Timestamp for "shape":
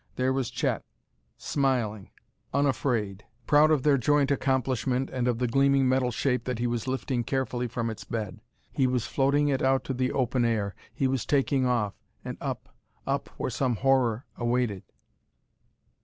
6.09-6.45